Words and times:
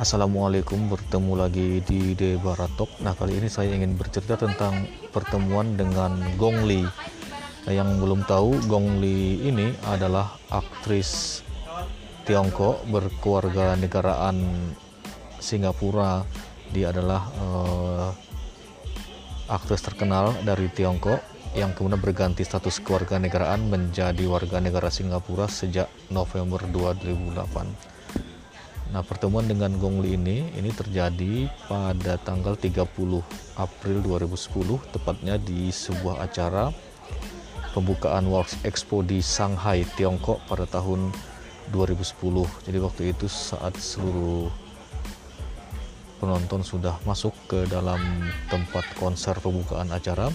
Assalamualaikum, 0.00 0.88
bertemu 0.88 1.32
lagi 1.36 1.84
di 1.84 2.16
De 2.16 2.40
Baratok. 2.40 2.88
Nah, 3.04 3.12
kali 3.12 3.36
ini 3.36 3.52
saya 3.52 3.76
ingin 3.76 3.92
bercerita 3.92 4.40
tentang 4.40 4.88
pertemuan 5.12 5.76
dengan 5.76 6.16
Gong 6.40 6.64
Li. 6.64 6.80
Nah, 7.68 7.72
yang 7.76 8.00
belum 8.00 8.24
tahu, 8.24 8.56
Gong 8.72 9.04
Li 9.04 9.44
ini 9.44 9.68
adalah 9.84 10.40
aktris 10.48 11.44
Tiongkok 12.24 12.88
berkeluarga 12.88 13.76
negaraan 13.76 14.72
Singapura. 15.36 16.24
Dia 16.72 16.88
adalah 16.88 17.28
uh, 17.36 18.08
aktris 19.52 19.84
terkenal 19.84 20.32
dari 20.40 20.72
Tiongkok 20.72 21.20
yang 21.52 21.76
kemudian 21.76 22.00
berganti 22.00 22.48
status 22.48 22.80
keluarga 22.80 23.20
negaraan 23.20 23.68
menjadi 23.68 24.24
warga 24.24 24.56
negara 24.56 24.88
Singapura 24.88 25.52
sejak 25.52 25.92
November 26.08 26.64
2008. 26.64 27.92
Nah, 28.92 29.00
pertemuan 29.00 29.48
dengan 29.48 29.72
Gong 29.80 30.04
Li 30.04 30.20
ini 30.20 30.52
ini 30.52 30.68
terjadi 30.68 31.48
pada 31.64 32.20
tanggal 32.20 32.52
30 32.60 32.84
April 33.56 33.96
2010 34.04 34.92
tepatnya 34.92 35.40
di 35.40 35.72
sebuah 35.72 36.20
acara 36.20 36.68
pembukaan 37.72 38.28
World 38.28 38.52
Expo 38.68 39.00
di 39.00 39.24
Shanghai, 39.24 39.88
Tiongkok 39.96 40.44
pada 40.44 40.68
tahun 40.68 41.08
2010. 41.72 42.44
Jadi 42.68 42.78
waktu 42.84 43.02
itu 43.16 43.32
saat 43.32 43.72
seluruh 43.80 44.52
penonton 46.20 46.60
sudah 46.60 47.00
masuk 47.08 47.32
ke 47.48 47.64
dalam 47.72 47.98
tempat 48.52 48.84
konser 49.00 49.40
pembukaan 49.40 49.88
acara, 49.88 50.28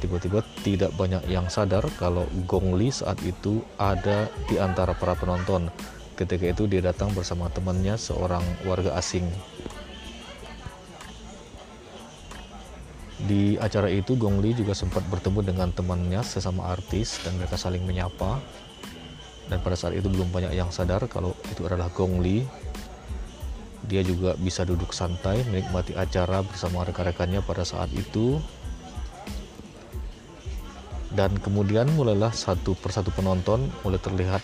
tiba-tiba 0.00 0.40
tidak 0.64 0.96
banyak 0.96 1.28
yang 1.28 1.44
sadar 1.52 1.84
kalau 2.00 2.24
Gong 2.48 2.72
Li 2.80 2.88
saat 2.88 3.20
itu 3.20 3.60
ada 3.76 4.32
di 4.48 4.56
antara 4.56 4.96
para 4.96 5.12
penonton 5.12 5.68
Ketika 6.22 6.54
itu 6.54 6.70
dia 6.70 6.78
datang 6.78 7.10
bersama 7.18 7.50
temannya 7.50 7.98
seorang 7.98 8.46
warga 8.62 8.94
asing. 8.94 9.26
Di 13.26 13.58
acara 13.58 13.90
itu 13.90 14.14
Gong 14.14 14.38
Li 14.38 14.54
juga 14.54 14.70
sempat 14.70 15.02
bertemu 15.10 15.42
dengan 15.42 15.74
temannya 15.74 16.22
sesama 16.22 16.70
artis 16.70 17.18
dan 17.26 17.34
mereka 17.42 17.58
saling 17.58 17.82
menyapa. 17.82 18.38
Dan 19.50 19.58
pada 19.66 19.74
saat 19.74 19.98
itu 19.98 20.06
belum 20.06 20.30
banyak 20.30 20.54
yang 20.54 20.70
sadar 20.70 21.10
kalau 21.10 21.34
itu 21.50 21.66
adalah 21.66 21.90
Gong 21.90 22.22
Li. 22.22 22.46
Dia 23.90 24.06
juga 24.06 24.38
bisa 24.38 24.62
duduk 24.62 24.94
santai 24.94 25.42
menikmati 25.50 25.98
acara 25.98 26.46
bersama 26.46 26.86
rekan-rekannya 26.86 27.42
pada 27.42 27.66
saat 27.66 27.90
itu. 27.90 28.38
Dan 31.10 31.34
kemudian 31.42 31.90
mulailah 31.98 32.30
satu 32.30 32.78
persatu 32.78 33.10
penonton 33.10 33.66
mulai 33.82 33.98
terlihat 33.98 34.42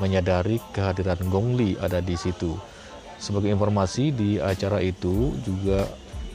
menyadari 0.00 0.56
kehadiran 0.72 1.20
Gong 1.28 1.54
Li 1.60 1.76
ada 1.76 2.00
di 2.00 2.16
situ. 2.16 2.56
Sebagai 3.20 3.52
informasi 3.52 4.16
di 4.16 4.40
acara 4.40 4.80
itu 4.80 5.36
juga 5.44 5.84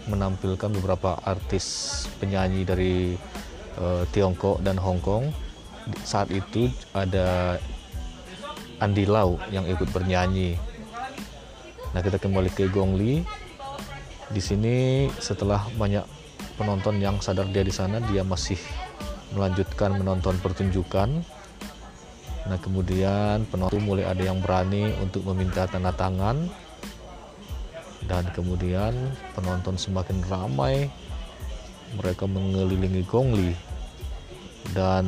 menampilkan 0.05 0.69
beberapa 0.69 1.17
artis 1.25 2.05
penyanyi 2.21 2.61
dari 2.61 3.17
uh, 3.81 4.05
Tiongkok 4.13 4.61
dan 4.61 4.77
Hong 4.77 5.02
Kong. 5.02 5.33
Saat 6.05 6.30
itu 6.30 6.69
ada 6.93 7.58
Andy 8.77 9.09
Lau 9.09 9.41
yang 9.49 9.66
ikut 9.66 9.89
bernyanyi. 9.89 10.58
Nah, 11.93 12.02
kita 12.05 12.21
kembali 12.21 12.53
ke 12.53 12.69
Gong 12.69 13.02
Li. 13.02 13.25
Di 14.30 14.41
sini 14.41 15.08
setelah 15.17 15.66
banyak 15.77 16.05
penonton 16.58 17.02
yang 17.02 17.17
sadar 17.21 17.49
dia 17.49 17.66
di 17.66 17.73
sana, 17.73 17.97
dia 18.05 18.21
masih 18.21 18.58
melanjutkan 19.33 19.97
menonton 19.97 20.38
pertunjukan 20.38 21.25
Nah 22.45 22.57
kemudian 22.61 23.45
penonton 23.49 23.81
mulai 23.81 24.05
ada 24.05 24.21
yang 24.21 24.38
berani 24.38 24.93
untuk 25.01 25.25
meminta 25.33 25.65
tanda 25.65 25.89
tangan 25.93 26.45
dan 28.05 28.30
kemudian 28.37 28.93
penonton 29.33 29.81
semakin 29.81 30.21
ramai 30.30 30.93
mereka 31.97 32.30
mengelilingi 32.30 33.02
Gongli 33.09 33.53
dan 34.73 35.05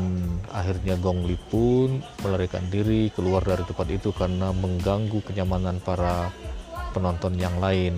akhirnya 0.50 0.98
Gongli 0.98 1.38
pun 1.50 2.02
melarikan 2.26 2.66
diri 2.70 3.10
keluar 3.14 3.42
dari 3.42 3.66
tempat 3.66 3.88
itu 3.90 4.10
karena 4.14 4.50
mengganggu 4.54 5.22
kenyamanan 5.26 5.82
para 5.82 6.30
penonton 6.94 7.38
yang 7.38 7.58
lain. 7.58 7.98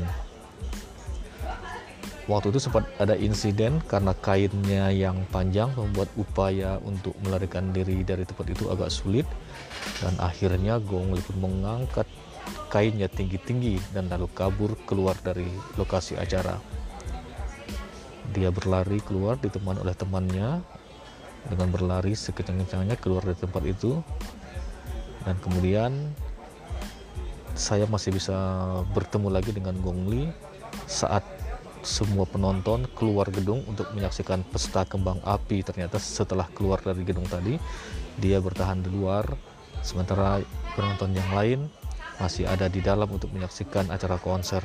Waktu 2.30 2.54
itu 2.54 2.62
sempat 2.62 2.86
ada 3.02 3.18
insiden 3.18 3.82
karena 3.90 4.14
kainnya 4.14 4.94
yang 4.94 5.18
panjang 5.34 5.74
membuat 5.74 6.14
upaya 6.14 6.78
untuk 6.86 7.18
melarikan 7.26 7.74
diri 7.74 8.06
dari 8.06 8.22
tempat 8.22 8.54
itu 8.54 8.70
agak 8.70 8.94
sulit. 8.94 9.26
Dan 9.98 10.14
akhirnya 10.22 10.78
Gong 10.78 11.18
Li 11.18 11.26
pun 11.26 11.42
mengangkat 11.42 12.06
kainnya 12.70 13.10
tinggi-tinggi 13.10 13.82
dan 13.98 14.14
lalu 14.14 14.30
kabur 14.30 14.78
keluar 14.86 15.18
dari 15.26 15.50
lokasi 15.74 16.22
acara. 16.22 16.62
Dia 18.30 18.54
berlari 18.54 19.02
keluar 19.02 19.42
ditemani 19.42 19.82
oleh 19.82 19.98
temannya. 19.98 20.62
Dengan 21.50 21.74
berlari 21.74 22.14
sekencang-kencangnya 22.14 22.94
keluar 23.02 23.26
dari 23.26 23.42
tempat 23.42 23.66
itu. 23.66 24.06
Dan 25.26 25.34
kemudian 25.42 26.14
saya 27.58 27.90
masih 27.90 28.14
bisa 28.14 28.38
bertemu 28.94 29.34
lagi 29.34 29.50
dengan 29.50 29.74
Gong 29.82 30.14
Li 30.14 30.30
saat 30.86 31.39
semua 31.80 32.28
penonton 32.28 32.84
keluar 32.96 33.32
gedung 33.32 33.64
untuk 33.68 33.88
menyaksikan 33.96 34.44
pesta 34.48 34.84
kembang 34.84 35.24
api. 35.24 35.64
Ternyata 35.64 35.96
setelah 36.00 36.48
keluar 36.52 36.84
dari 36.84 37.04
gedung 37.08 37.26
tadi, 37.28 37.56
dia 38.20 38.40
bertahan 38.44 38.84
di 38.84 38.92
luar, 38.92 39.28
sementara 39.80 40.44
penonton 40.76 41.16
yang 41.16 41.30
lain 41.32 41.60
masih 42.20 42.44
ada 42.44 42.68
di 42.68 42.84
dalam 42.84 43.08
untuk 43.08 43.32
menyaksikan 43.32 43.88
acara 43.90 44.20
konser. 44.20 44.60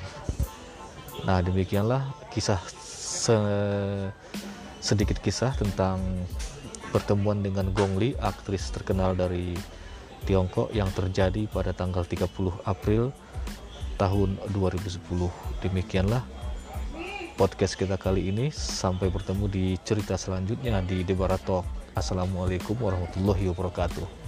Nah, 1.23 1.39
demikianlah 1.39 2.11
kisah 2.35 2.59
se 2.69 3.37
sedikit 4.83 5.17
kisah 5.23 5.57
tentang 5.57 6.03
pertemuan 6.93 7.41
dengan 7.41 7.73
Gong 7.73 7.97
Li, 7.97 8.13
aktris 8.21 8.69
terkenal 8.69 9.17
dari 9.17 9.57
Tiongkok 10.29 10.73
yang 10.77 10.93
terjadi 10.93 11.49
pada 11.49 11.73
tanggal 11.73 12.05
30 12.05 12.29
April 12.69 13.15
tahun 13.97 14.37
2010. 14.53 15.01
Demikianlah 15.65 16.34
podcast 17.35 17.75
kita 17.75 17.99
kali 17.99 18.31
ini. 18.31 18.49
Sampai 18.55 19.11
bertemu 19.11 19.45
di 19.51 19.65
cerita 19.83 20.15
selanjutnya 20.15 20.81
di 20.87 21.03
Debaratok. 21.03 21.67
Assalamualaikum 21.99 22.79
warahmatullahi 22.79 23.51
wabarakatuh. 23.51 24.24